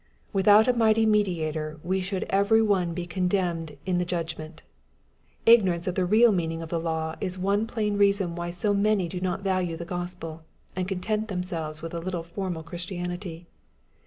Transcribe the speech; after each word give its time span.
Without 0.33 0.67
a 0.67 0.73
mighty 0.73 1.05
Mediator 1.05 1.79
we 1.83 2.01
should 2.01 2.23
every 2.27 2.59
one 2.59 2.95
be 2.95 3.05
condemned 3.05 3.77
in 3.85 3.99
the 3.99 4.03
judgment. 4.03 4.63
Ignorance 5.45 5.85
of 5.85 5.93
the 5.93 6.05
real 6.07 6.31
meaning 6.31 6.63
of 6.63 6.69
the 6.69 6.79
law 6.79 7.13
is 7.21 7.37
one 7.37 7.67
plain 7.67 7.97
reason 7.99 8.33
why 8.35 8.49
so 8.49 8.73
many 8.73 9.07
do 9.07 9.21
not 9.21 9.43
yalue 9.45 9.77
the 9.77 9.85
Gospel, 9.85 10.41
and 10.75 10.87
content 10.87 11.27
themselves 11.27 11.83
with 11.83 11.93
a 11.93 11.99
little 12.01 12.23
formal 12.23 12.63
Christianity. 12.63 13.45